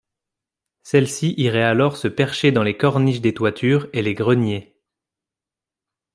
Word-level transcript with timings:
Celles-ci 0.81 1.35
iraient 1.37 1.61
alors 1.61 1.95
se 1.95 2.07
percher 2.07 2.51
dans 2.51 2.63
les 2.63 2.75
corniches 2.75 3.21
des 3.21 3.35
toitures 3.35 3.87
et 3.93 4.01
les 4.01 4.15
greniers. 4.15 4.75